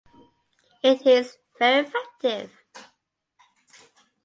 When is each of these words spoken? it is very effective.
it 0.81 1.05
is 1.05 1.37
very 1.59 1.85
effective. 1.85 2.51